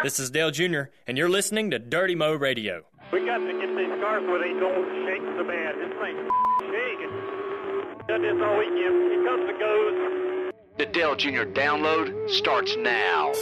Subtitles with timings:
[0.00, 2.84] This is Dale Jr., and you're listening to Dirty Mo Radio.
[3.12, 5.74] We got to get these cars where they don't shake so bad.
[5.74, 6.30] This thing's
[6.70, 8.06] shaking.
[8.06, 9.10] Done this all weekend.
[9.10, 10.52] He comes and goes.
[10.78, 11.50] The Dale Jr.
[11.50, 13.32] download starts now.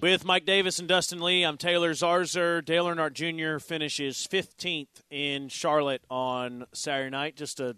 [0.00, 2.64] With Mike Davis and Dustin Lee, I'm Taylor Zarzour.
[2.64, 3.58] Dale Earnhardt Jr.
[3.58, 7.34] finishes 15th in Charlotte on Saturday night.
[7.34, 7.74] Just a,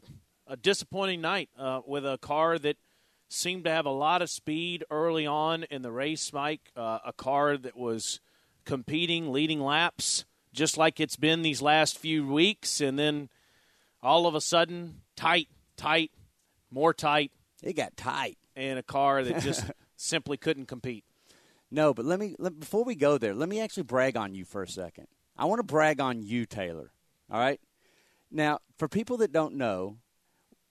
[0.46, 2.76] a disappointing night uh, with a car that
[3.28, 6.70] seemed to have a lot of speed early on in the race, Mike.
[6.76, 8.20] Uh, a car that was
[8.64, 12.80] competing, leading laps, just like it's been these last few weeks.
[12.80, 13.28] And then
[14.02, 16.10] all of a sudden, tight, tight,
[16.70, 17.32] more tight.
[17.62, 18.38] It got tight.
[18.56, 19.64] And a car that just
[19.96, 21.04] simply couldn't compete.
[21.70, 24.44] No, but let me let, before we go there, let me actually brag on you
[24.44, 25.08] for a second.
[25.36, 26.92] I want to brag on you, Taylor.
[27.30, 27.60] All right.
[28.30, 29.96] Now, for people that don't know,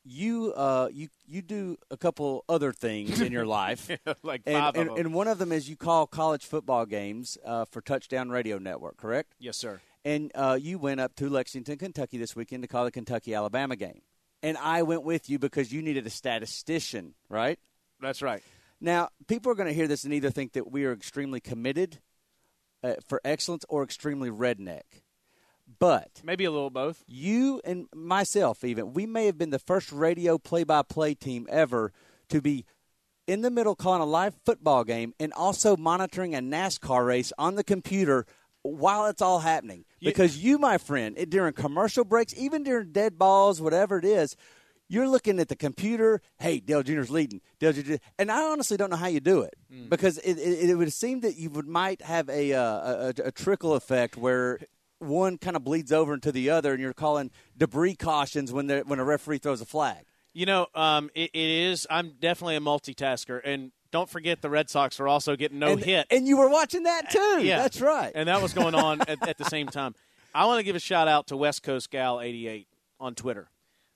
[0.04, 3.90] you uh, you you do a couple other things in your life,
[4.24, 7.66] like and, five and, and one of them is you call college football games uh,
[7.66, 9.34] for Touchdown Radio Network, correct?
[9.40, 9.82] yes, sir.
[10.06, 13.76] And uh, you went up to Lexington, Kentucky this weekend to call the Kentucky Alabama
[13.76, 14.02] game,
[14.42, 17.58] and I went with you because you needed a statistician, right?
[18.02, 18.44] That's right.
[18.82, 22.00] Now, people are going to hear this and either think that we are extremely committed
[22.84, 24.82] uh, for excellence or extremely redneck.
[25.80, 27.04] But Maybe a little both.
[27.08, 31.48] you and myself, even, we may have been the first radio play by play team
[31.50, 31.92] ever
[32.30, 32.66] to be
[33.28, 37.56] in the middle calling a live football game and also monitoring a NASCAR race on
[37.56, 38.26] the computer
[38.62, 39.86] while it's all happening.
[40.02, 44.36] Because you, my friend, it- during commercial breaks, even during dead balls, whatever it is,
[44.90, 46.22] you're looking at the computer.
[46.40, 47.42] Hey, Dale Jr.'s leading.
[47.60, 47.94] Dale Jr.
[48.20, 49.54] And I honestly don't know how you do it
[49.90, 53.32] because it, it, it would seem that you would might have a, uh, a, a
[53.32, 54.60] trickle effect where
[55.04, 58.84] one kind of bleeds over into the other, and you're calling debris cautions when the,
[58.86, 60.06] when a referee throws a flag.
[60.34, 61.86] You know, um, it, it is.
[61.90, 65.84] I'm definitely a multitasker, and don't forget the Red Sox are also getting no and,
[65.84, 66.08] hit.
[66.10, 67.40] and you were watching that too.
[67.44, 68.12] yeah, that's right.
[68.16, 69.94] And that was going on at, at the same time.
[70.34, 72.68] I want to give a shout out to West Coast Gal 88
[73.00, 73.50] on Twitter.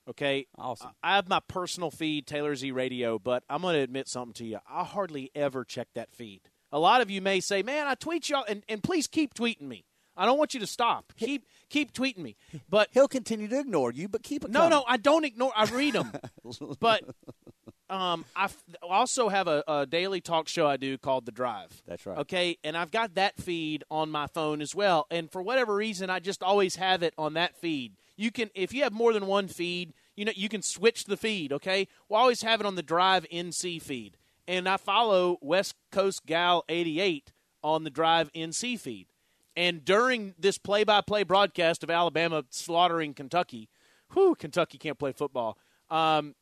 [0.08, 0.90] Okay, Awesome.
[1.02, 4.44] I have my personal feed, Taylor Z Radio, but I'm going to admit something to
[4.46, 4.58] you.
[4.70, 6.40] I hardly ever check that feed.
[6.72, 9.62] A lot of you may say, "Man, I tweet y'all," and, and please keep tweeting
[9.62, 9.84] me.
[10.18, 11.12] I don't want you to stop.
[11.16, 12.36] Keep keep tweeting me.
[12.68, 14.50] But He'll continue to ignore you, but keep it.
[14.50, 14.70] no, coming.
[14.70, 15.52] no, I don't ignore.
[15.56, 16.12] I read them,
[16.80, 17.04] but
[17.90, 21.82] um, I f- also have a, a daily talk show I do called The Drive.
[21.86, 22.18] That's right.
[22.18, 25.06] Okay, and I've got that feed on my phone as well.
[25.10, 27.94] And for whatever reason, I just always have it on that feed.
[28.16, 31.16] You can, if you have more than one feed, you know, you can switch the
[31.16, 31.52] feed.
[31.52, 34.16] Okay, we'll always have it on the Drive NC feed,
[34.48, 39.06] and I follow West Coast Gal eighty eight on the Drive NC feed.
[39.58, 43.68] And during this play-by-play broadcast of Alabama slaughtering Kentucky,
[44.12, 45.58] whew, Kentucky can't play football.
[45.90, 46.36] Um,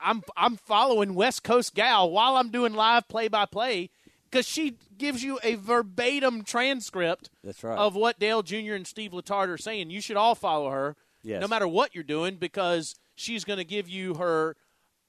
[0.00, 3.90] I'm I'm following West Coast Gal while I'm doing live play-by-play
[4.30, 7.76] because she gives you a verbatim transcript That's right.
[7.76, 8.72] of what Dale Jr.
[8.72, 9.90] and Steve Letarte are saying.
[9.90, 11.42] You should all follow her, Yes.
[11.42, 14.56] no matter what you're doing, because she's going to give you her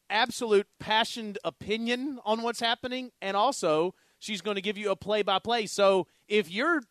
[0.09, 5.67] absolute passioned opinion on what's happening, and also she's going to give you a play-by-play.
[5.67, 6.81] So if you're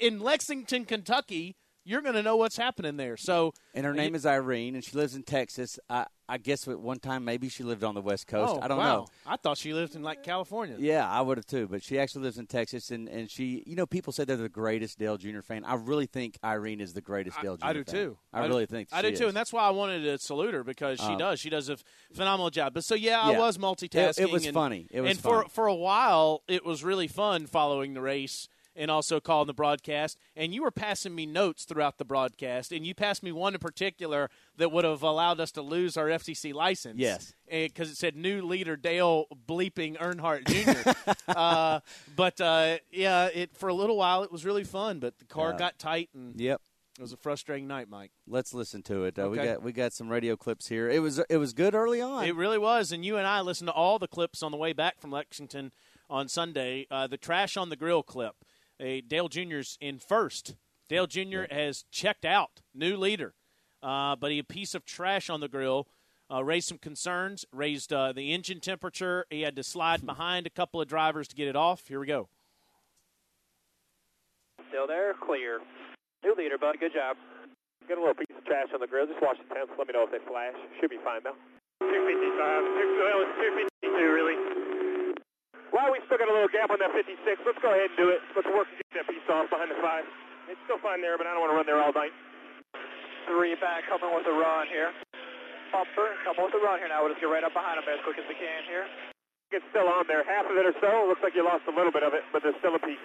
[0.00, 3.16] in Lexington, Kentucky, you're going to know what's happening there.
[3.16, 5.78] So And her name is Irene, and she lives in Texas.
[5.88, 8.54] I, I guess at one time maybe she lived on the West Coast.
[8.56, 8.96] oh, I don't wow.
[8.96, 9.06] know.
[9.26, 10.76] I thought she lived in like California.
[10.78, 11.66] Yeah, I would have too.
[11.68, 14.48] But she actually lives in Texas, and, and she, you know, people say they're the
[14.48, 15.40] greatest Dale Jr.
[15.40, 15.64] fan.
[15.64, 17.66] I really think Irene is the greatest Dale Jr.
[17.66, 17.94] I do fan.
[17.94, 18.18] too.
[18.32, 18.96] I, do- really think so.
[18.96, 19.28] I do too, is.
[19.28, 21.40] and that's why I wanted to salute her because she Um, does.
[21.40, 21.78] She does a
[22.14, 22.74] phenomenal job.
[22.74, 24.18] But so yeah, I was multitasking.
[24.20, 24.86] It- it was and, funny.
[24.90, 28.90] It was and for for a while, it was really fun following the race and
[28.90, 30.18] also calling the broadcast.
[30.36, 33.60] And you were passing me notes throughout the broadcast, and you passed me one in
[33.60, 36.98] particular that would have allowed us to lose our FCC license.
[36.98, 37.34] Yes.
[37.50, 41.12] because it said new leader Dale bleeping Earnhardt Jr.
[41.28, 41.80] uh,
[42.14, 45.50] but uh, yeah, it for a little while it was really fun, but the car
[45.52, 45.58] Yeah.
[45.58, 46.60] got tight and Yep.
[46.98, 48.12] it was a frustrating night, Mike.
[48.28, 49.18] Let's listen to it.
[49.18, 50.88] Uh, We got we got some radio clips here.
[50.88, 52.24] It was it was good early on.
[52.24, 54.72] It really was, and you and I listened to all the clips on the way
[54.72, 55.72] back from Lexington
[56.08, 56.86] on Sunday.
[56.90, 58.36] Uh, the trash on the grill clip,
[58.80, 60.56] uh, Dale Jr.'s in first.
[60.88, 61.42] Dale Jr.
[61.50, 63.34] has checked out, new leader,
[63.82, 65.86] uh, but he a piece of trash on the grill.
[66.32, 69.26] Uh, raised some concerns, raised uh, the engine temperature.
[69.30, 71.88] He had to slide behind a couple of drivers to get it off.
[71.88, 72.28] Here we go.
[74.68, 75.58] Still there, clear.
[76.22, 76.76] New leader, bud.
[76.78, 77.16] Good job.
[77.88, 79.06] Got a little piece of trash on the grill.
[79.06, 79.72] Just watch the temps.
[79.76, 80.54] Let me know if they flash.
[80.80, 81.34] Should be fine though.
[81.82, 81.90] 255.
[81.90, 83.26] Two, well,
[83.82, 84.59] 252 really.
[85.70, 87.14] Why we still got a little gap on that 56?
[87.46, 88.18] Let's go ahead and do it.
[88.34, 90.02] Let's work to get that piece off behind the five.
[90.50, 92.10] It's still fine there, but I don't want to run there all night.
[93.30, 94.90] Three back, coming with a run here.
[95.70, 97.06] Bumper, coming with a run here now.
[97.06, 98.82] We'll just get right up behind him as quick as we can here.
[99.54, 100.26] It's still on there.
[100.26, 101.06] Half of it or so.
[101.06, 103.02] Looks like you lost a little bit of it, but there's still a piece.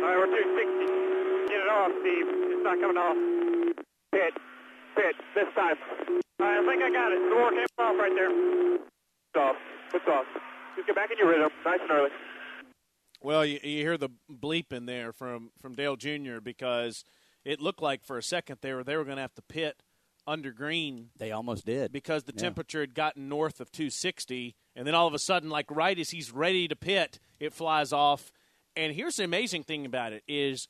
[0.00, 1.52] All right, we're 260.
[1.52, 2.28] Get it off, Steve.
[2.56, 3.16] It's not coming off.
[4.16, 4.32] Pit.
[4.96, 5.16] Pit.
[5.36, 5.76] This time.
[6.40, 7.20] All right, I think I got it.
[7.20, 8.32] The war came off right there.
[8.32, 9.60] It's off.
[9.92, 10.28] It's off.
[10.76, 11.50] Just get back in your rhythm.
[11.64, 12.10] Nice and early.
[13.22, 16.38] Well, you, you hear the bleep in there from, from Dale Jr.
[16.42, 17.02] because
[17.44, 19.82] it looked like for a second they were they were going to have to pit
[20.26, 21.92] under green They almost did.
[21.92, 22.42] because the Yeah.
[22.42, 26.10] temperature had gotten north of 260, and then all of a sudden, like right as
[26.10, 28.32] he's ready to pit, it flies off.
[28.74, 30.68] And here's the amazing thing about it is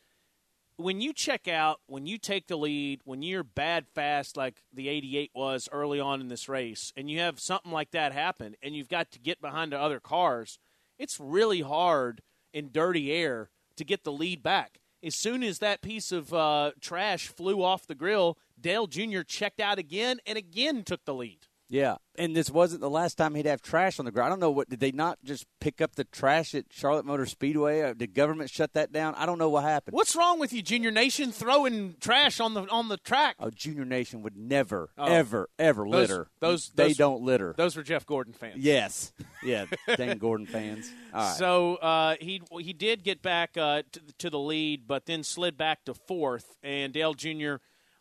[0.76, 4.88] when you check out, when you take the lead, when you're bad fast like the
[4.88, 8.76] 88 was early on in this race, and you have something like that happen, and
[8.76, 10.58] you've got to get behind the other cars,
[10.98, 14.80] it's really hard in dirty air to get the lead back.
[15.02, 19.20] As soon as that piece of uh, trash flew off the grill, Dale Jr.
[19.20, 21.46] checked out again and again took the lead.
[21.68, 24.26] Yeah, and this wasn't the last time he'd have trash on the ground.
[24.26, 27.26] I don't know what did they not just pick up the trash at Charlotte Motor
[27.26, 27.82] Speedway?
[27.82, 29.16] Uh, Did government shut that down?
[29.16, 29.94] I don't know what happened.
[29.94, 33.34] What's wrong with you, Junior Nation, throwing trash on the on the track?
[33.40, 35.06] Oh, Junior Nation would never, Oh.
[35.06, 36.28] ever, ever Those- litter.
[36.38, 37.52] those- they those- don't litter.
[37.56, 38.58] Those were Jeff Gordon fans.
[38.62, 39.12] yes,
[39.42, 39.64] yeah,
[39.96, 40.88] dang Gordon fans.
[41.12, 41.36] All right.
[41.36, 45.56] So uh, he he did get back uh, to, to the lead, but then slid
[45.56, 46.56] back to fourth.
[46.62, 47.56] And Dale Jr.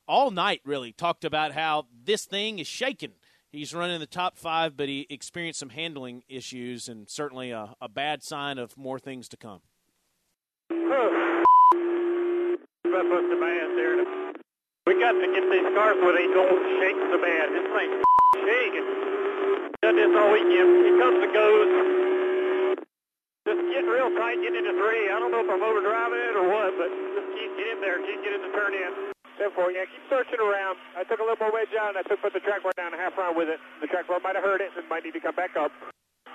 [0.07, 3.13] all night really talked about how this thing is shaking.
[3.55, 7.87] He's running the top five, but he experienced some handling issues, and certainly a, a
[7.87, 9.61] bad sign of more things to come.
[14.85, 17.55] We got to get these cars where they don't shake so bad.
[17.55, 18.03] This thing's
[18.43, 18.87] shaking.
[19.79, 20.83] Done this all weekend.
[20.83, 21.71] He comes and goes.
[23.47, 25.07] Just getting real tight, getting into three.
[25.07, 28.03] I don't know if I'm overdriving it or what, but just keep get in there,
[28.03, 29.14] keep getting the turn in.
[29.35, 30.79] Ten four, yeah, keep searching around.
[30.95, 32.95] I took a little more wedge out, and I took put the track bar down
[32.95, 33.59] a half round with it.
[33.83, 35.75] The track bar might have hurt it, and might need to come back up.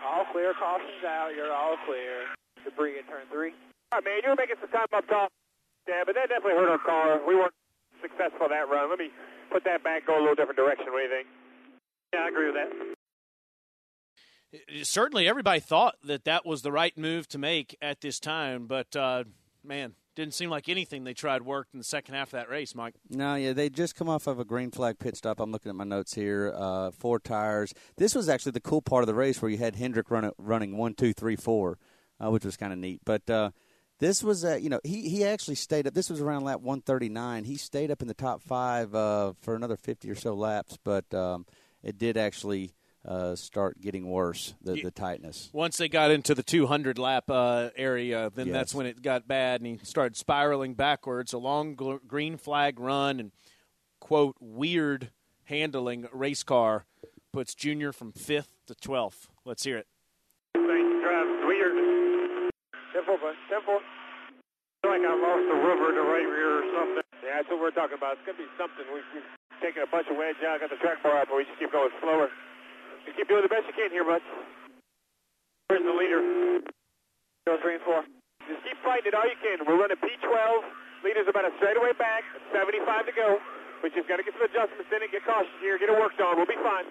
[0.04, 1.32] All clear, caution's out.
[1.32, 2.28] You're all clear.
[2.64, 3.56] Debris at turn three.
[3.92, 5.32] All right, man, you were making some time up top.
[5.88, 7.20] Yeah, but that definitely hurt our car.
[7.26, 7.56] We weren't
[8.02, 8.90] successful that run.
[8.90, 9.08] Let me
[9.50, 10.92] put that back, go a little different direction.
[10.92, 11.28] What do you think?
[12.12, 12.68] Yeah, I agree with that.
[14.84, 18.96] Certainly, everybody thought that that was the right move to make at this time, but
[18.96, 19.24] uh,
[19.62, 22.74] man, didn't seem like anything they tried worked in the second half of that race,
[22.74, 22.94] Mike.
[23.08, 25.40] No, yeah, they just come off of a green flag pit stop.
[25.40, 26.52] I'm looking at my notes here.
[26.54, 27.72] Uh, four tires.
[27.96, 30.76] This was actually the cool part of the race where you had Hendrick run, running
[30.76, 31.78] one, two, three, four,
[32.22, 33.00] uh, which was kind of neat.
[33.04, 33.50] But uh,
[33.98, 35.94] this was, uh, you know, he he actually stayed up.
[35.94, 37.44] This was around lap 139.
[37.44, 41.12] He stayed up in the top five uh, for another 50 or so laps, but
[41.14, 41.46] um,
[41.82, 42.74] it did actually
[43.06, 44.54] uh, start getting worse.
[44.62, 45.48] The, the tightness.
[45.52, 48.54] Once they got into the 200 lap uh, area, then Yes.
[48.54, 51.32] that's when it got bad, and he started spiraling backwards.
[51.32, 53.32] A long gl- green flag run and
[54.00, 55.10] quote weird
[55.44, 56.84] handling race car
[57.32, 59.28] puts Junior from fifth to 12th.
[59.44, 59.86] Let's hear it.
[60.54, 62.50] Thing drives weird.
[62.92, 63.78] Simple, but simple.
[64.82, 67.02] feel like I lost the rubber in the right rear or something.
[67.24, 68.18] Yeah, that's what we're talking about.
[68.18, 68.84] It's gonna be something.
[68.92, 69.30] We've, we've
[69.62, 71.70] taken a bunch of wedge out, got the track bar out, but we just keep
[71.72, 72.28] going slower.
[73.04, 74.22] Just keep doing the best you can here, bud.
[75.68, 76.20] Where's the leader?
[77.46, 78.02] Go three and four.
[78.48, 79.62] Just keep fighting it all you can.
[79.66, 80.26] We're running P12.
[81.04, 82.24] Leader's about a straightaway back.
[82.52, 83.38] 75 to go.
[83.82, 85.78] We just got to get some adjustments in and get cautious here.
[85.78, 86.36] Get it worked on.
[86.36, 86.84] We'll be fine.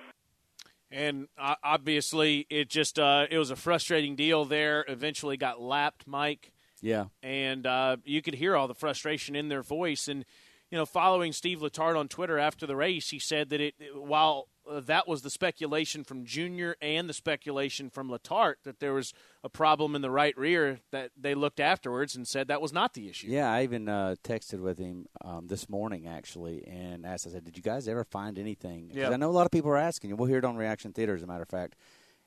[0.91, 4.85] And uh, obviously, it just uh, it was a frustrating deal there.
[4.87, 6.51] Eventually, got lapped, Mike.
[6.81, 7.05] Yeah.
[7.21, 10.07] and uh, you could hear all the frustration in their voice.
[10.07, 10.23] And
[10.71, 14.47] you know, following Steve Letarte on Twitter after the race, he said that it while
[14.69, 19.49] that was the speculation from Junior and the speculation from Letarte that there was a
[19.49, 23.09] problem in the right rear, that they looked afterwards and said that was not the
[23.09, 23.27] issue.
[23.29, 27.25] Yeah, I even uh, texted with him um, this morning actually, and asked.
[27.27, 29.09] I said, "Did you guys ever find anything?" 'Cause Yeah.
[29.09, 30.15] I know a lot of people are asking.
[30.17, 31.75] We'll hear it on Reaction Theater, as a matter of fact.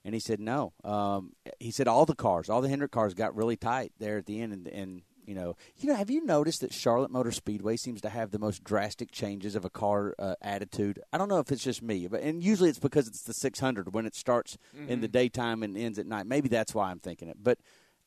[0.04, 3.36] And he said, "No." Um, he said all the cars, all the Hendrick cars, got
[3.36, 6.60] really tight there at the end, and, and you know, you know, have you noticed
[6.60, 10.34] that Charlotte Motor Speedway seems to have the most drastic changes of a car uh,
[10.42, 11.00] attitude?
[11.12, 13.94] I don't know if it's just me, but and usually it's because it's the 600
[13.94, 16.26] when it starts in the daytime and ends at night.
[16.26, 17.58] Maybe that's why I'm thinking it, but.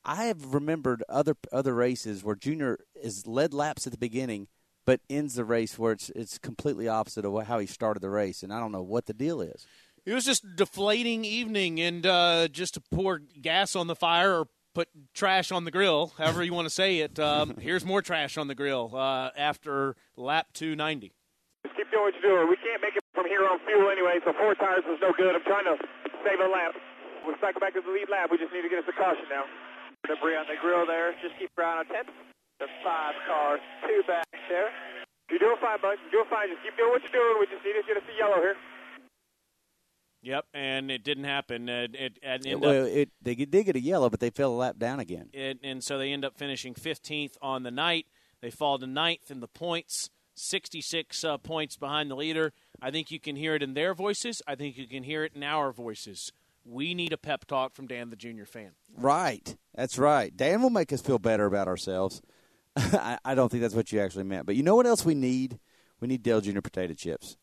[0.07, 4.47] I have remembered other other races where Junior is led laps at the beginning,
[4.85, 8.43] but ends the race where it's it's completely opposite of how he started the race,
[8.43, 9.65] and I don't know what the deal is.
[10.05, 14.47] It was just deflating evening, and uh, just to pour gas on the fire or
[14.75, 17.17] put trash on the grill, however you want to say it.
[17.17, 21.15] Um, here's more trash on the grill uh, after lap 290.
[21.63, 22.51] Just keep doing what you're doing.
[22.51, 25.33] We can't make it from here on fuel anyway, so four tires was no good.
[25.33, 25.79] I'm trying to
[26.21, 26.75] save a lap.
[27.23, 28.29] We'll cycle back to the lead lap.
[28.29, 29.49] We just need to get us a caution now.
[30.05, 31.15] Debris on the grill there.
[31.23, 32.05] Just keep around on 10.
[32.61, 34.69] The five cars, two back there.
[35.31, 35.97] You're doing fine, bud.
[36.05, 36.53] You're doing fine.
[36.53, 37.41] Just keep doing what you're doing.
[37.41, 38.55] We just need to get us a yellow here.
[40.25, 41.69] Yep, and it didn't happen.
[41.69, 44.51] Uh, it, it, it well, up, it, they did get a yellow, but they fell
[44.51, 45.29] a lap down again.
[45.33, 48.07] it, and so they end up finishing 15th on the night.
[48.41, 52.53] They fall to ninth in the points, 66 uh, points behind the leader.
[52.81, 54.41] I think you can hear it in their voices.
[54.47, 56.31] I think you can hear it in our voices.
[56.65, 58.71] We need a pep talk from Dan, the junior fan.
[58.97, 59.55] Right.
[59.75, 60.35] That's right.
[60.35, 62.23] Dan will make us feel better about ourselves.
[62.75, 64.47] I, I don't think that's what you actually meant.
[64.47, 65.59] But you know what else we need?
[65.99, 66.61] We need Dale Jr.
[66.61, 67.37] potato chips.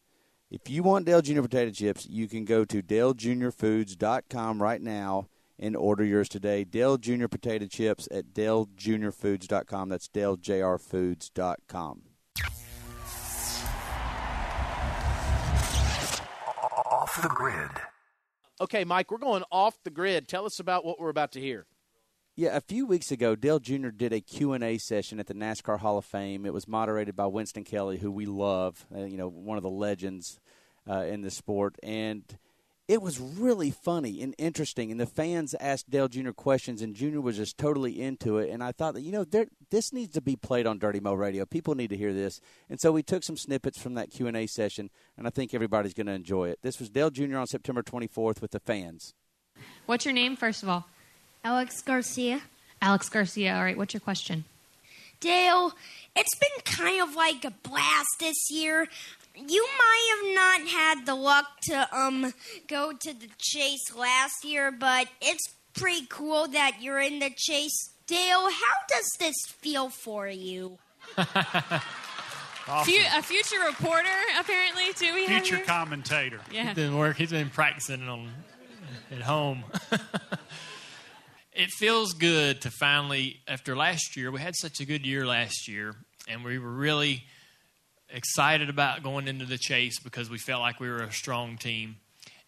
[0.52, 1.40] If you want Dale Jr.
[1.40, 5.28] potato chips, you can go to DaleJuniorFoods.com right now
[5.59, 6.62] and order yours today.
[6.62, 7.26] Dale Jr.
[7.26, 9.88] potato chips at DaleJuniorFoods.com.
[9.88, 12.02] That's DaleJRFoods.com.
[16.90, 17.71] Off the grid.
[18.61, 20.28] Okay, Mike, we're going off the grid.
[20.28, 21.64] Tell us about what we're about to hear.
[22.42, 23.90] Yeah, a few weeks ago, Dale Jr.
[23.90, 26.44] did a Q&A session at the NASCAR Hall of Fame.
[26.44, 29.70] It was moderated by Winston Kelley, who we love, uh, you know, one of the
[29.70, 30.40] legends
[30.90, 31.76] uh, in the sport.
[31.84, 32.25] And
[32.88, 34.90] it was really funny and interesting.
[34.90, 36.32] And the fans asked Dale Jr.
[36.32, 37.20] questions, and Jr.
[37.20, 38.50] was just totally into it.
[38.50, 41.14] And I thought that, you know, there, this needs to be played on Dirty Mo
[41.14, 41.46] Radio.
[41.46, 42.40] People need to hear this.
[42.68, 46.08] And so we took some snippets from that Q&A session, and I think everybody's going
[46.08, 46.58] to enjoy it.
[46.62, 47.37] This was Dale Jr.
[47.37, 49.14] on September 24th with the fans.
[49.87, 50.87] What's your name, first of all?
[51.44, 52.42] Alex Garcia.
[52.80, 53.54] Alex Garcia.
[53.56, 54.44] All right, what's your question?
[55.20, 55.72] Dale,
[56.16, 58.88] it's been kind of like a blast this year.
[59.34, 62.34] You might have not had the luck to um
[62.68, 67.90] go to the chase last year, but it's pretty cool that you're in the chase.
[68.06, 70.78] Dale, how does this feel for you?
[71.16, 74.08] Fu- a future reporter,
[74.38, 75.12] apparently, too.
[75.14, 76.40] We have Future commentator.
[76.52, 76.66] Yeah.
[76.66, 77.16] He's been work.
[77.16, 78.28] He's been practicing on
[79.11, 79.64] at home.
[81.54, 85.68] it feels good to finally, after last year, we had such a good year last
[85.68, 85.94] year,
[86.28, 87.25] and we were really
[88.09, 91.97] excited about going into the chase because we felt like we were a strong team,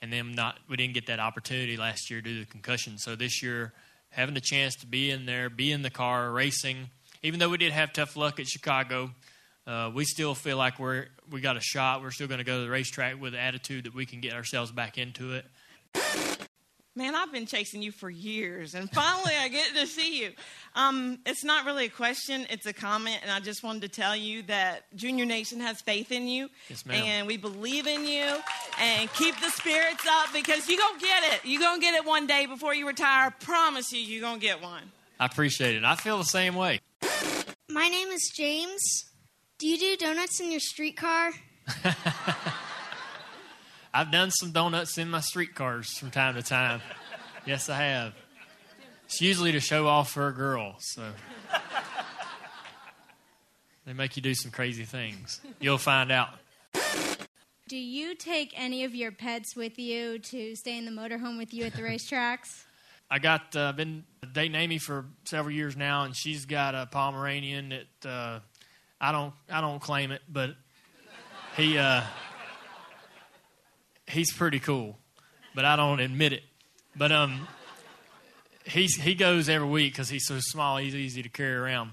[0.01, 2.97] and then not we didn't get that opportunity last year due to the concussion.
[2.97, 3.73] So this year,
[4.11, 6.89] having the chance to be in there, be in the car, racing,
[7.23, 9.11] even though we did have tough luck at Chicago.
[9.67, 12.03] Uh, we still feel like we're we got a shot.
[12.03, 14.35] We're still going to go to the racetrack with the attitude that we can get
[14.35, 15.47] ourselves back into it.
[16.97, 20.31] Man, I've been chasing you for years, and finally I get to see you.
[20.77, 24.15] Um, it's not really a question, it's a comment, and I just wanted to tell
[24.15, 27.03] you that Junior Nation has faith in you, Yes, ma'am.
[27.05, 28.37] and we believe in you,
[28.81, 31.41] and keep the spirits up because you're going to get it.
[31.43, 33.27] You're going to get it one day before you retire.
[33.27, 34.85] I promise you, you're going to get one.
[35.19, 35.83] I appreciate it.
[35.83, 36.79] I feel the same way.
[37.69, 38.81] My name is James.
[39.59, 41.33] Do you do donuts in your streetcar?
[43.97, 46.83] I've done some donuts in my streetcars from time to time.
[47.47, 48.13] Yes, I have.
[49.05, 51.13] It's usually to show off for a girl, so
[53.87, 55.41] they make you do some crazy things.
[55.61, 56.31] You'll find out.
[57.69, 61.55] Do you take any of your pets with you to stay in the motorhome with
[61.55, 62.65] you at the racetracks?
[63.11, 67.69] I got uh, been dating Amy for several years now, and she's got a Pomeranian
[67.69, 68.41] that uh,
[69.01, 70.57] I don't I don't claim it, but
[71.57, 72.03] he uh,
[74.07, 74.99] he's pretty cool,
[75.55, 76.43] but I don't admit it.
[76.97, 77.49] But um,
[78.65, 81.93] he's he goes every week because he's so small, he's easy to carry around.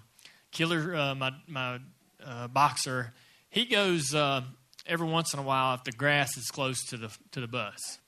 [0.51, 1.79] Killer, uh, my my
[2.23, 3.13] uh, boxer,
[3.49, 4.41] he goes uh,
[4.85, 7.99] every once in a while if the grass is close to the to the bus.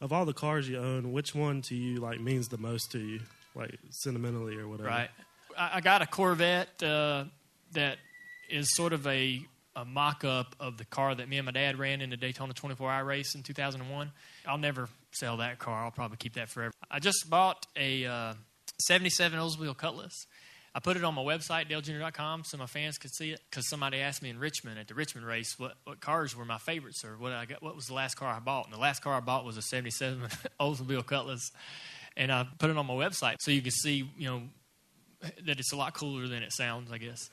[0.00, 2.98] Of all the cars you own, which one to you like means the most to
[2.98, 3.20] you,
[3.54, 4.88] like sentimentally or whatever?
[4.88, 5.10] Right.
[5.58, 7.24] I, I got a Corvette uh,
[7.72, 7.98] that
[8.48, 9.42] is sort of a,
[9.76, 12.52] a mock up of the car that me and my dad ran in the Daytona
[12.52, 14.10] 24 hour race in 2001.
[14.46, 15.84] I'll never sell that car.
[15.84, 16.72] I'll probably keep that forever.
[16.90, 18.34] I just bought a uh,
[18.80, 20.26] 77 Oldsmobile Cutlass.
[20.72, 23.40] I put it on my website, dalejr.com, so my fans could see it.
[23.50, 26.58] Because somebody asked me in Richmond at the Richmond race what, what cars were my
[26.58, 28.66] favorites or what I got, what was the last car I bought.
[28.66, 30.28] And the last car I bought was a 77
[30.60, 31.50] Oldsmobile Cutlass.
[32.16, 34.42] And I put it on my website so you can see, you know,
[35.44, 37.30] that it's a lot cooler than it sounds, I guess.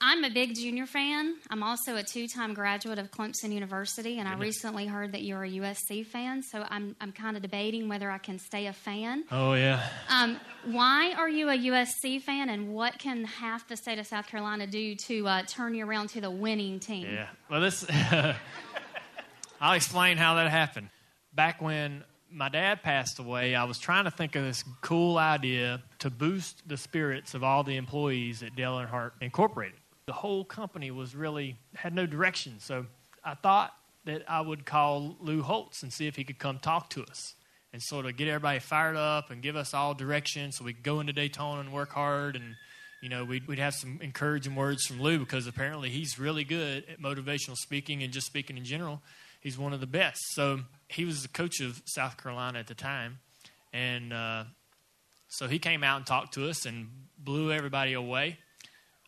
[0.00, 1.34] I'm a big junior fan.
[1.50, 5.50] I'm also a two-time graduate of Clemson University, and I recently heard that you're a
[5.50, 6.42] USC fan.
[6.44, 9.24] So I'm I'm kind of debating whether I can stay a fan.
[9.32, 9.82] Oh, yeah.
[10.08, 14.28] Um, why are you a USC fan, and what can half the state of South
[14.28, 17.08] Carolina do to uh, turn you around to the winning team?
[17.12, 17.26] Yeah.
[17.50, 17.84] Well, this.
[19.60, 20.90] I'll explain how that happened.
[21.34, 25.82] Back when my dad passed away, I was trying to think of this cool idea
[25.98, 29.80] to boost the spirits of all the employees at Dale Earnhardt Incorporated.
[30.08, 32.86] The whole company was really had no direction, so
[33.22, 33.74] I thought
[34.06, 37.34] that I would call Lou Holtz and see if he could come talk to us
[37.74, 40.82] and sort of get everybody fired up and give us all direction so we could
[40.82, 42.54] go into Daytona and work hard and
[43.02, 46.86] you know we'd, we'd have some encouraging words from Lou because apparently he's really good
[46.88, 49.02] at motivational speaking and just speaking in general
[49.40, 50.20] he's one of the best.
[50.32, 53.18] So he was the coach of South Carolina at the time,
[53.74, 54.44] and uh,
[55.28, 56.88] so he came out and talked to us and
[57.18, 58.38] blew everybody away.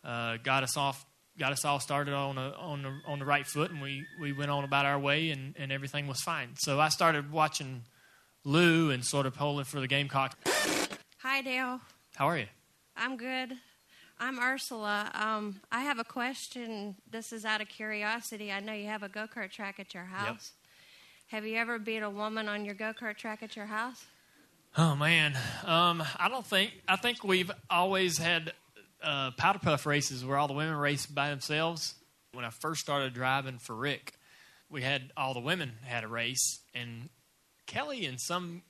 [0.03, 1.05] Uh, got us off,
[1.37, 4.33] got us all started on a, on the, on the right foot, and we, we
[4.33, 6.49] went on about our way, and, and everything was fine.
[6.57, 7.83] So I started watching
[8.43, 10.37] Lou and sort of polling for the Gamecock.
[11.19, 11.79] Hi, Dale.
[12.15, 12.47] How are you?
[12.97, 13.53] I'm good.
[14.19, 15.11] I'm Ursula.
[15.13, 16.95] Um, I have a question.
[17.09, 18.51] This is out of curiosity.
[18.51, 20.53] I know you have a go kart track at your house.
[20.53, 21.41] Yep.
[21.41, 24.05] Have you ever beat a woman on your go kart track at your house?
[24.77, 26.71] Oh man, um, I don't think.
[26.87, 28.53] I think we've always had
[29.03, 31.95] uh, powder puff races where all the women race by themselves.
[32.33, 34.13] When I first started driving for Rick,
[34.69, 37.09] we had all the women had a race, and
[37.67, 38.61] Kelly and some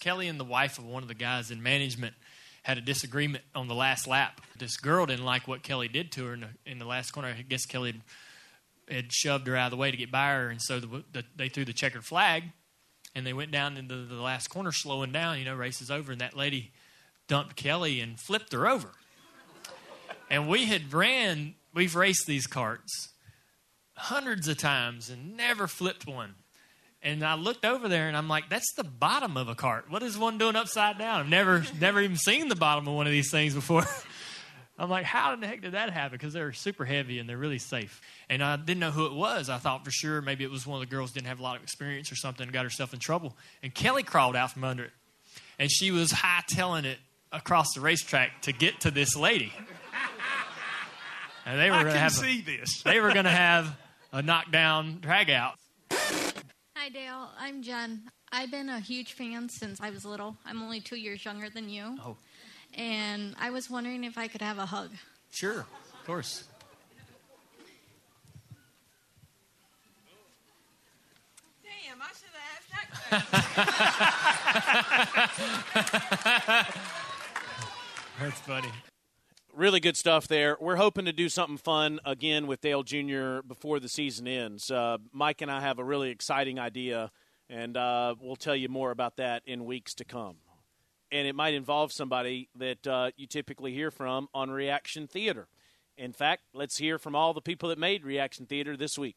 [0.00, 2.14] Kelly and the wife of one of the guys in management
[2.62, 4.40] had a disagreement on the last lap.
[4.58, 7.28] This girl didn't like what Kelly did to her in the, in the last corner.
[7.28, 7.92] I guess Kelly
[8.88, 11.04] had, had shoved her out of the way to get by her, and so the,
[11.12, 12.42] the, they threw the checkered flag
[13.14, 15.38] and they went down into the last corner, slowing down.
[15.38, 16.72] You know, race is over, and that lady
[17.28, 18.90] dumped Kelly and flipped her over.
[20.30, 23.08] And we had ran, we've raced these carts
[23.96, 26.34] hundreds of times and never flipped one.
[27.02, 29.90] And I looked over there and I'm like, that's the bottom of a cart.
[29.90, 31.20] What is one doing upside down?
[31.20, 33.84] I've never, never even seen the bottom of one of these things before.
[34.78, 36.18] I'm like, how in the heck did that happen?
[36.18, 38.02] Because they're super heavy and they're really safe.
[38.28, 39.48] And I didn't know who it was.
[39.48, 41.56] I thought for sure maybe it was one of the girls didn't have a lot
[41.56, 43.36] of experience or something and got herself in trouble.
[43.62, 44.92] And Kelly crawled out from under it.
[45.58, 46.98] And she was hightailing it
[47.32, 49.52] across the racetrack to get to this lady.
[51.46, 52.82] And they were I gonna can have see this.
[52.84, 53.74] they were going to have
[54.12, 55.54] a knockdown drag out.
[55.92, 57.30] Hi, Dale.
[57.38, 58.02] I'm Jen.
[58.32, 60.36] I've been a huge fan since I was little.
[60.44, 61.96] I'm only two years younger than you.
[62.04, 62.16] Oh.
[62.74, 64.90] And I was wondering if I could have a hug.
[65.30, 66.48] Sure, of course.
[71.62, 72.70] Damn, I should have asked
[76.50, 76.74] that
[78.20, 78.72] That's funny.
[79.56, 80.58] Really good stuff there.
[80.60, 83.40] We're hoping to do something fun again with Dale Jr.
[83.40, 84.70] before the season ends.
[84.70, 87.10] Uh, Mike and I have a really exciting idea,
[87.48, 90.36] and uh, we'll tell you more about that in weeks to come.
[91.10, 95.48] And it might involve somebody that uh, you typically hear from on Reaction Theater.
[95.96, 99.16] In fact, let's hear from all the people that made Reaction Theater this week.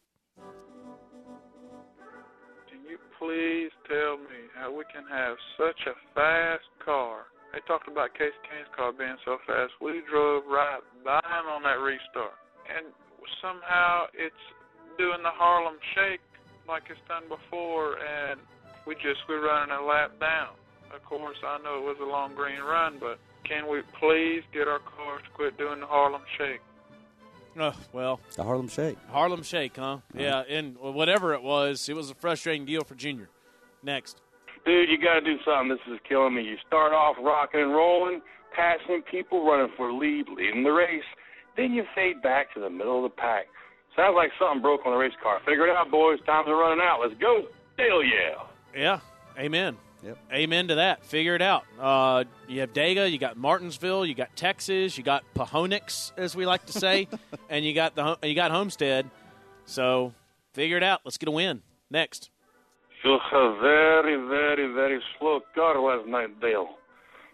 [2.70, 7.26] Can you please tell me how we can have such a fast car?
[7.54, 9.74] They talked about Kasey Kahne's car being so fast.
[9.82, 12.38] We drove right by him on that restart.
[12.70, 12.94] And
[13.42, 14.36] somehow it's
[14.98, 16.22] doing the Harlem Shake
[16.68, 18.40] like it's done before, and
[18.86, 20.54] we just, we're running a lap down.
[20.94, 24.68] Of course, I know it was a long green run, but can we please get
[24.68, 26.62] our cars to quit doing the Harlem Shake?
[27.60, 28.98] Oh, well, The Harlem Shake.
[29.10, 29.98] Harlem Shake, huh?
[30.16, 33.30] Yeah, and whatever it was, it was a frustrating deal for Junior.
[33.82, 34.22] Next.
[34.66, 35.70] Dude, you got to do something.
[35.70, 36.44] This is killing me.
[36.44, 38.22] You start off rocking and rolling,
[38.56, 41.04] passing people, running for lead, leading the race.
[41.58, 43.46] Then you fade back to the middle of the pack.
[43.96, 45.40] Sounds like something broke on the race car.
[45.46, 46.20] Figure it out, boys.
[46.26, 47.00] Times are running out.
[47.02, 47.44] Let's go.
[47.78, 48.44] Hell yeah.
[48.76, 49.00] Yeah,
[49.38, 49.78] amen.
[50.04, 50.18] Yep.
[50.32, 51.06] Amen to that.
[51.06, 51.66] Figure it out.
[51.78, 56.46] Uh, you have Dega, you got Martinsville, you got Texas, you got Pahonix, as we
[56.46, 57.10] like to say,
[57.50, 59.10] and you got the you got Homestead.
[59.66, 60.14] So
[60.54, 61.02] figure it out.
[61.04, 61.62] Let's get a win.
[61.92, 62.30] Next.
[63.04, 66.68] You have very, very, very slow car last night, Dale.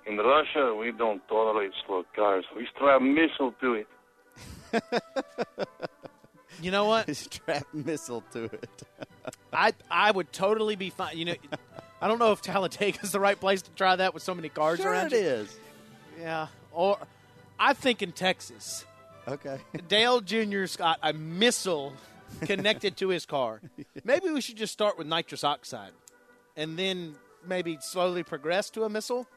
[0.06, 2.46] In Russia, we don't tolerate slow cars.
[2.56, 3.88] We strap missile to it.
[6.62, 7.14] You know what?
[7.16, 8.84] Strap missile to it.
[9.54, 11.18] I I would totally be fine.
[11.18, 11.36] You know,
[12.02, 14.48] I don't know if Talladega is the right place to try that with so many
[14.48, 15.12] cars Sure around.
[15.12, 15.28] it you.
[15.28, 15.60] is.
[16.18, 16.48] Yeah.
[16.72, 16.98] Or
[17.60, 18.86] I think in Texas.
[19.28, 19.58] Okay.
[19.90, 21.92] Dale Jr.'s got a missile
[22.42, 23.62] connected to his car.
[24.04, 25.92] Maybe we should just start with nitrous oxide
[26.58, 27.16] and then
[27.48, 29.28] maybe slowly progress to a missile.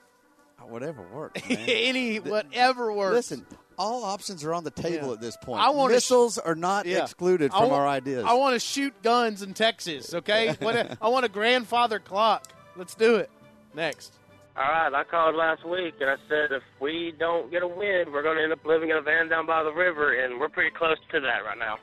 [0.61, 1.41] Ah, whatever works.
[1.49, 1.59] man.
[1.67, 3.15] Any whatever works.
[3.15, 3.47] Listen,
[3.79, 5.13] all options are on the table Yeah.
[5.15, 5.61] at this point.
[5.61, 7.03] I wanna sh- Missiles are not Yeah.
[7.03, 8.25] excluded from wa- our ideas.
[8.27, 10.15] I want to shoot guns in Texas.
[10.15, 12.47] Okay, what a, I want a grandfather clock.
[12.77, 13.31] Let's do it.
[13.75, 14.15] Next.
[14.57, 18.11] All right, I called last week and I said if we don't get a win,
[18.13, 20.49] we're going to end up living in a van down by the river, and we're
[20.49, 21.77] pretty close to that right now.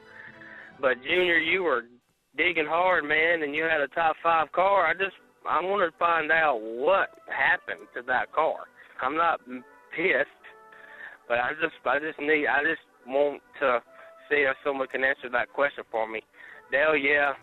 [0.80, 1.84] But Junior, you were
[2.38, 4.86] digging hard, man, and you had a top five car.
[4.88, 5.16] I just
[5.48, 8.66] I wanted to find out what happened to that car.
[9.02, 9.40] I'm not
[9.96, 10.30] pissed,
[11.28, 13.80] but I just I just need I just want to
[14.30, 16.22] see if someone can answer that question for me.
[16.72, 17.34] Dale, yeah,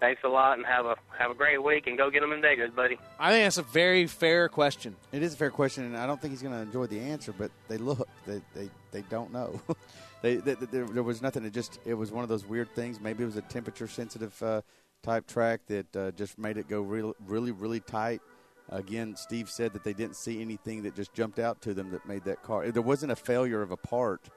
[0.00, 2.42] thanks a lot, and have a have a great week, and go get them in
[2.42, 2.98] Vegas, buddy.
[3.18, 4.96] I think that's a very fair question.
[5.12, 7.32] It is a fair question, and I don't think he's going to enjoy the answer.
[7.32, 9.60] But they look, they they, they don't know.
[10.22, 11.44] they, they, there, there was nothing.
[11.44, 13.00] It just it was one of those weird things.
[13.00, 14.62] Maybe it was a temperature sensitive uh,
[15.02, 18.20] type track that uh, just made it go real, really, really tight.
[18.68, 22.06] Again, Steve said that they didn't see anything that just jumped out to them that
[22.06, 22.70] made that car.
[22.70, 24.30] There wasn't a failure of a part.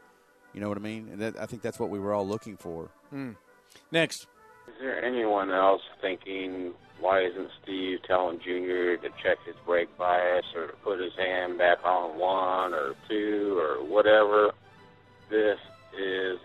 [0.54, 1.10] You know what I mean?
[1.12, 2.90] And that, I think that's what we were all looking for.
[3.14, 3.36] Mm.
[3.92, 4.28] Next.
[4.68, 10.46] Is there anyone else thinking, why isn't Steve telling Junior to check his brake bias
[10.56, 14.52] or to put his hand back on one or two or whatever?
[15.30, 15.60] This
[16.00, 16.40] is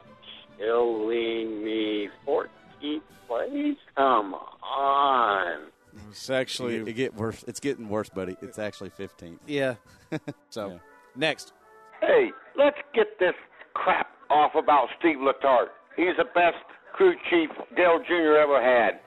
[0.58, 2.08] killing me.
[2.26, 3.76] 14th place?
[3.96, 5.66] Come on.
[6.10, 7.44] It's actually it, it get worse.
[7.46, 8.36] It's getting worse, buddy.
[8.42, 9.38] It's actually 15th.
[9.46, 9.74] Yeah.
[10.50, 10.80] so
[11.16, 11.52] next.
[12.00, 13.34] Hey, let's get this
[13.74, 15.68] crap off about Steve Letarte.
[15.96, 16.56] He's the best
[16.92, 18.36] crew chief Dale Jr.
[18.36, 19.00] ever had.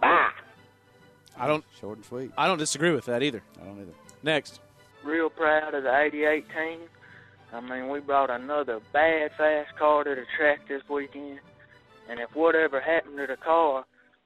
[0.00, 0.30] Bye.
[1.36, 2.32] I don't short and sweet.
[2.36, 3.42] I don't disagree with that either.
[3.60, 3.92] I don't either.
[4.22, 4.60] Next.
[5.04, 6.80] Real proud of the 88 team.
[7.52, 11.40] I mean, we brought another bad fast car to the track this weekend,
[12.08, 13.84] and if whatever happened to the car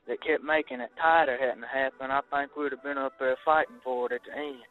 [0.09, 3.77] that kept making it tighter hadn't happened, I think we'd have been up there fighting
[3.85, 4.63] for it at the end.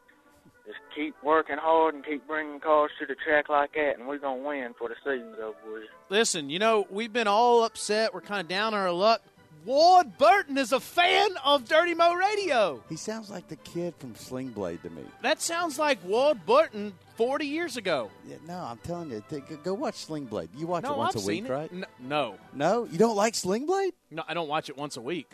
[0.66, 4.18] Just keep working hard and keep bringing cars to the track like that, and we're
[4.18, 5.84] gonna win for the season's over with.
[6.08, 8.14] Listen, you know we've been all upset.
[8.14, 9.22] We're kind of down on our luck.
[9.64, 12.82] Ward Burton is a fan of Dirty Mo Radio.
[12.88, 15.02] He sounds like the kid from Sling Blade to me.
[15.22, 18.10] That sounds like Ward Burton 40 years ago.
[18.26, 20.48] Yeah, no, I'm telling you, th- go watch Sling Blade.
[20.56, 21.50] You watch no, it once I've a week, seen it.
[21.50, 21.70] right?
[21.72, 22.36] N- no.
[22.52, 23.92] No, you don't like Sling Blade?
[24.10, 25.30] No, I don't watch it once a week.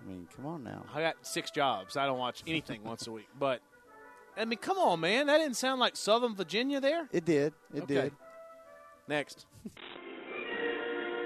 [0.00, 0.84] I mean, come on now.
[0.94, 1.96] I got six jobs.
[1.96, 3.28] I don't watch anything once a week.
[3.36, 3.60] But
[4.36, 5.26] I mean, come on, man.
[5.26, 7.08] That didn't sound like Southern Virginia there.
[7.10, 7.52] It did.
[7.74, 7.94] It Okay.
[7.94, 8.12] did.
[9.08, 9.46] Next.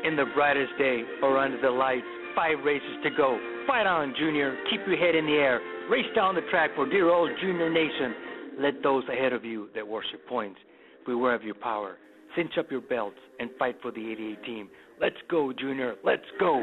[0.04, 3.38] In the brightest day or under the lights, five races to go.
[3.66, 4.56] Fight on, Junior.
[4.70, 5.60] Keep your head in the air.
[5.88, 8.14] Race down the track for dear old Junior Nation.
[8.58, 10.58] Let those ahead of you that worship points
[11.06, 11.96] beware of your power.
[12.36, 14.68] Cinch up your belts and fight for the 88 team.
[15.00, 15.96] Let's go, Junior.
[16.04, 16.60] Let's go.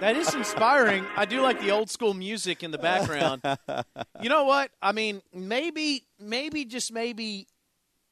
[0.00, 1.04] That is inspiring.
[1.16, 3.42] I do like the old school music in the background.
[4.20, 4.70] you know what?
[4.80, 7.48] I mean, maybe, maybe, just maybe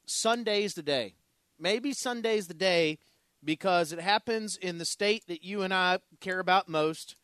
[0.07, 1.15] Sunday's the day.
[1.59, 2.99] Maybe Sunday's the day
[3.47, 7.17] because it happens in the state that you and I care about most.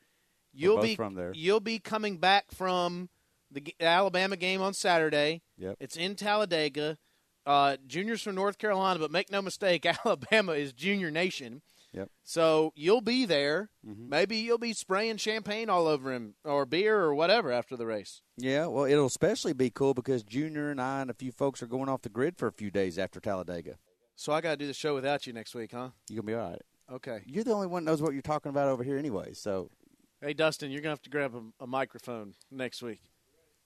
[0.55, 1.33] You'll be from there.
[1.35, 3.11] You'll be coming back from
[3.51, 5.43] the Alabama game on Saturday.
[5.59, 5.77] Yep.
[5.81, 6.97] It's in Talladega.
[7.45, 11.63] Uh, juniors from North Carolina, but make no mistake, Alabama is Junior Nation.
[11.93, 12.09] Yep.
[12.23, 13.69] So you'll be there.
[13.87, 14.09] Mm-hmm.
[14.09, 18.23] Maybe you'll be spraying champagne all over him or beer or whatever after the race.
[18.39, 21.67] Yeah, well, it'll especially be cool because Junior and I and a few folks are
[21.67, 23.77] going off the grid for a few days after Talladega.
[24.17, 25.91] So I got to do the show without you next week, huh?
[26.09, 26.63] You're gonna be all right.
[26.93, 27.23] Okay.
[27.27, 29.33] You're the only one that knows what you're talking about over here, anyway.
[29.33, 29.71] So
[30.25, 33.01] Hey, Dustin, you're going to have to grab a, a microphone next week.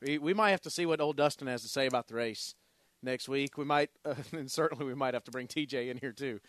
[0.01, 2.55] We, we might have to see what old Dustin has to say about the race
[3.03, 3.59] next week.
[3.59, 6.41] We might, uh, and certainly we might have to bring TJ in here too.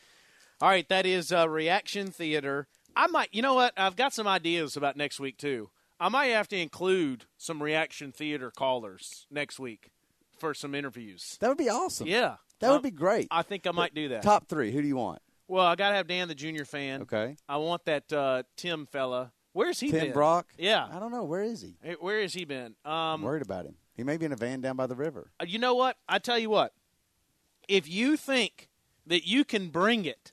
[0.62, 2.70] All right, that is uh, Reaction Theater.
[2.96, 3.74] I might, you know what?
[3.76, 5.72] I've got some ideas about next week too.
[6.00, 9.92] I might have to include some Reaction Theater callers next week
[10.40, 11.36] for some interviews.
[11.42, 12.08] that would be awesome.
[12.08, 12.36] Yeah.
[12.60, 13.28] That Uh, would be great.
[13.32, 14.24] I think I might do that.
[14.24, 14.72] Top three.
[14.72, 15.22] Who do you want?
[15.48, 17.04] Well, I got to have Dan the Junior fan.
[17.04, 17.38] Okay.
[17.48, 19.32] I want that uh, Tim fella.
[19.54, 20.14] Where's he Tim been?
[20.14, 20.48] Brock.
[20.58, 20.88] Yeah.
[20.92, 21.24] I don't know.
[21.24, 21.76] Where is he?
[21.82, 22.76] Hey, Where has he been?
[22.86, 23.76] Um, I'm worried about him.
[23.96, 25.32] He may be in a van down by the river.
[25.42, 25.98] Uh, You know what?
[26.08, 26.74] I tell you what.
[27.68, 28.70] If you think
[29.06, 30.32] that you can bring it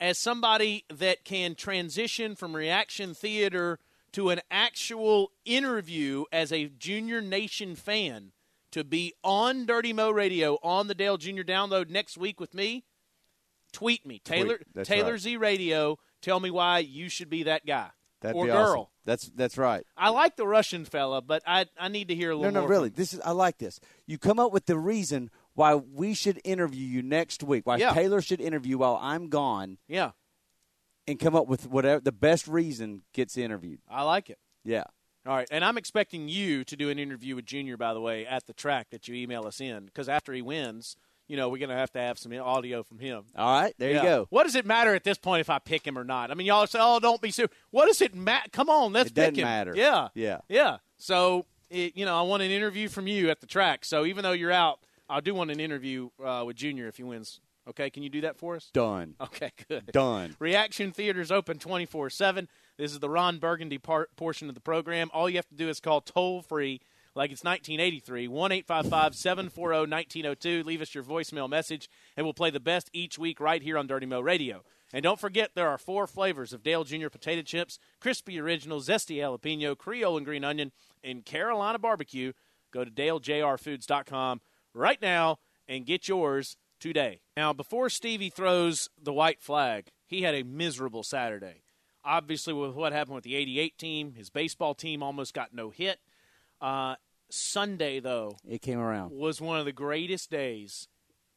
[0.00, 3.78] as somebody that can transition from reaction theater
[4.12, 8.32] to an actual interview as a Junior Nation fan
[8.72, 12.84] to be on Dirty Mo Radio on the Dale Junior Download next week with me,
[13.72, 14.20] tweet me.
[14.24, 15.20] Taylor That's Taylor right.
[15.20, 15.98] Z Radio.
[16.20, 17.88] Tell me why you should be that guy
[18.20, 18.54] That'd or girl.
[18.72, 18.86] awesome.
[19.04, 19.84] That's that's right.
[19.96, 22.60] I like the Russian fella, but I I need to hear a No, little no,
[22.60, 22.68] more.
[22.70, 22.88] really.
[22.90, 23.80] This is I like this.
[24.06, 27.66] You come up with the reason why we should interview you next week.
[27.66, 27.92] Why Yeah.
[27.92, 29.78] Taylor should interview while I'm gone.
[29.88, 30.12] Yeah.
[31.08, 33.80] And come up with whatever the best reason gets interviewed.
[33.90, 34.38] I like it.
[34.64, 34.84] Yeah.
[35.24, 38.26] All right, and I'm expecting you to do an interview with Junior, by the way,
[38.26, 40.96] at the track that you email us in, because after he wins,
[41.28, 43.22] you know, we're going to have to have some audio from him.
[43.36, 43.96] All right, there Yeah.
[43.98, 44.26] you go.
[44.30, 46.32] What does it matter at this point if I pick him or not?
[46.32, 48.48] I mean, y'all say, "Oh, don't be so." What does it matter?
[48.52, 49.44] Come on, let's It pick doesn't him.
[49.44, 49.74] matter.
[49.76, 50.38] Yeah, Yeah.
[50.48, 50.78] yeah.
[50.98, 53.84] So, it, you know, I want an interview from you at the track.
[53.84, 57.04] So even though you're out, I do want an interview uh, with Junior if he
[57.04, 57.40] wins.
[57.68, 58.70] Okay, can you do that for us?
[58.72, 59.14] Done.
[59.20, 59.86] Okay, good.
[59.92, 60.36] Done.
[60.38, 62.48] Reaction Theater's open 24 7.
[62.76, 65.10] This is the Ron Burgundy part, portion of the program.
[65.12, 66.80] All you have to do is call toll free,
[67.14, 70.62] like it's 1983, 1 855 740 1902.
[70.64, 73.86] Leave us your voicemail message, and we'll play the best each week right here on
[73.86, 74.62] Dirty Mo Radio.
[74.92, 77.08] And don't forget, there are four flavors of Dale Jr.
[77.08, 80.72] potato chips crispy original, zesty jalapeno, Creole and green onion,
[81.02, 82.32] and Carolina barbecue.
[82.72, 84.40] Go to dalejrfoods.com
[84.74, 87.20] right now and get yours today.
[87.36, 91.62] Now, before Stevie throws the white flag, he had a miserable Saturday.
[92.04, 96.00] obviously, with what happened with the 88 team, his baseball team almost got no hit.
[96.60, 96.96] Uh,
[97.30, 99.12] Sunday, though, It came around.
[99.12, 100.88] was one of the greatest days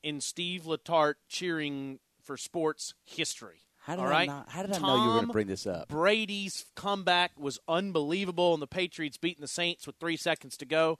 [0.01, 3.61] in Steve Letarte cheering for sports history.
[3.83, 4.27] How did All I right?
[4.27, 5.87] not- how did I know you were gonna bring this up?
[5.89, 10.97] Brady's comeback was unbelievable, and the Patriots beating the Saints with three seconds to go.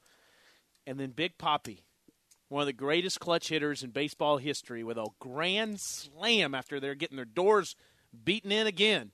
[0.86, 1.80] And then Big Papi,
[2.50, 6.96] one of the greatest clutch hitters in baseball history, with a grand slam after they're
[6.96, 7.76] getting their doors
[8.24, 9.12] beaten in again.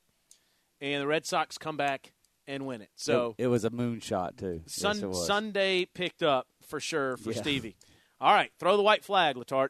[0.79, 2.11] And the Red Sox come back
[2.47, 2.89] and win it.
[2.95, 4.61] So it, it was a moonshot too.
[4.65, 5.25] Sun, yes.
[5.27, 7.41] Sunday picked up for sure for Yeah.
[7.41, 7.75] Stevie.
[8.19, 9.69] All right, throw the white flag, Letarte.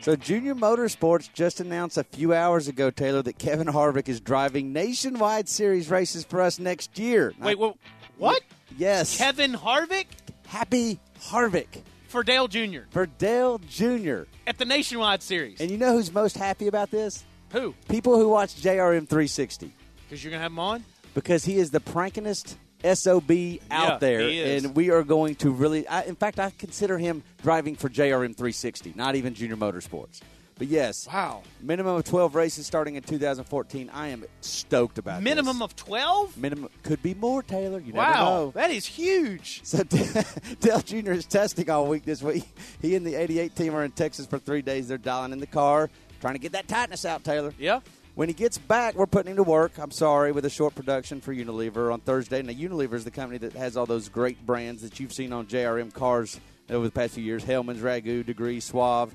[0.00, 4.72] So, Junior Motorsports just announced a few hours ago, Taylor, that Kevin Harvick is driving
[4.72, 7.32] nationwide series races for us next year.
[7.40, 7.74] Wait, wha-
[8.18, 8.42] what?
[8.76, 9.16] Yes.
[9.16, 10.06] Kevin Harvick
[10.52, 12.80] Happy Harvick for Dale Jr.
[12.90, 14.24] for Dale Jr.
[14.46, 15.62] at the Nationwide Series.
[15.62, 17.24] And you know who's most happy about this?
[17.52, 17.74] Who?
[17.88, 19.72] People who watch JRM 360
[20.06, 20.84] Because you're gonna have him on.
[21.14, 23.30] because he is the prankingest SOB
[23.70, 24.64] out Yeah, there, he is.
[24.64, 25.88] and we are going to really.
[25.88, 30.20] I, in fact, I consider him driving for JRM 360, not even Junior Motorsports.
[30.62, 33.90] But yes, wow, minimum of 12 races starting in 2014.
[33.92, 35.64] I am stoked about Minimum this.
[35.64, 36.36] of twelve.
[36.38, 37.42] minimum could be more.
[37.42, 38.50] Taylor, you never Wow, know.
[38.52, 39.62] that is huge.
[39.64, 39.82] So
[40.60, 41.10] Dale Jr.
[41.14, 42.44] is testing all week this week.
[42.80, 44.86] He and the 88 team are in Texas for three days.
[44.86, 47.52] They're dialing in the car, trying to get that tightness out, Taylor.
[47.58, 47.80] Yeah.
[48.14, 49.72] When he gets back, we're putting him to work.
[49.80, 52.40] I'm sorry, with a short production for Unilever on Thursday.
[52.40, 55.46] Now, Unilever is the company that has all those great brands that you've seen on
[55.46, 56.38] JRM cars
[56.70, 59.12] over the past few years Hellmann's, Ragu, Degree, Suave.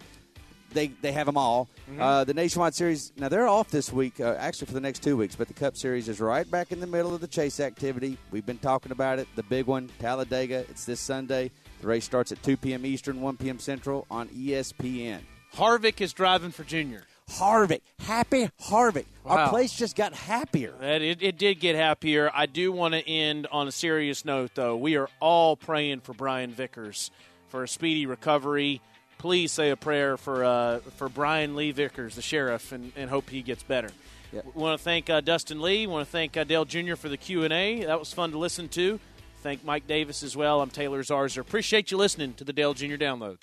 [0.73, 1.69] They, they have them all.
[1.89, 2.01] Mm-hmm.
[2.01, 5.15] Uh, the Nationwide Series, now they're off this week, uh, actually for the next two
[5.15, 8.17] weeks, but the Cup Series is right back in the middle of the chase activity.
[8.32, 9.27] We've been talking about it.
[9.36, 11.51] The big one, Talladega, it's this Sunday.
[11.82, 12.86] The race starts at 2 p.m.
[12.86, 13.60] Eastern, 1 p.m.
[13.60, 15.19] Central on ESPN.
[15.56, 17.03] Harvick is driving for Junior.
[17.30, 19.06] Harvick, happy Harvick.
[19.25, 20.73] Our place just got happier.
[20.82, 22.32] It, it did get happier.
[22.34, 24.77] I do want to end on a serious note, though.
[24.77, 27.12] We are all praying for Brian Vickers
[27.49, 28.82] for a speedy recovery.
[29.17, 33.30] Please say a prayer for uh, for Brian Lee Vickers, the sheriff, and, and hope
[33.30, 33.89] he gets better.
[34.32, 35.88] We want to thank uh, Dustin Lee.
[35.88, 36.95] want to thank uh, Dale Jr.
[36.95, 37.86] for the Q and A.
[37.86, 38.99] That was fun to listen to.
[39.41, 40.62] Thank Mike Davis as well.
[40.62, 41.39] I'm Taylor Zarzour.
[41.39, 42.95] Appreciate you listening to the Dale Jr.
[42.95, 43.38] Download.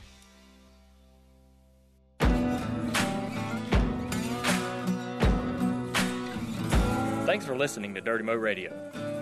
[7.27, 9.14] Thanks for listening to Dirty Mo Radio.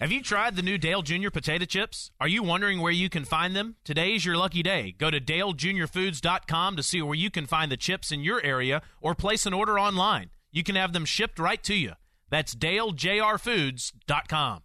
[0.00, 1.30] Have you tried the new Dale Jr.
[1.30, 2.12] potato chips?
[2.20, 3.74] Are you wondering where you can find them?
[3.82, 4.94] Today is your lucky day.
[4.96, 9.16] Go to dalejrfoods.com to see where you can find the chips in your area or
[9.16, 10.30] place an order online.
[10.52, 11.94] You can have them shipped right to you.
[12.30, 14.62] That's dalejrfoods.com.